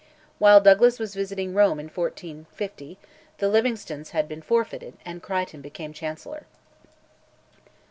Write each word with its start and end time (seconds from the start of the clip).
While 0.39 0.61
Douglas 0.61 0.97
was 0.97 1.13
visiting 1.13 1.53
Rome 1.53 1.79
in 1.79 1.85
1450, 1.87 2.97
the 3.37 3.47
Livingstones 3.47 4.09
had 4.09 4.27
been 4.27 4.41
forfeited, 4.41 4.97
and 5.05 5.21
Crichton 5.21 5.61
became 5.61 5.93
Chancellor. 5.93 6.47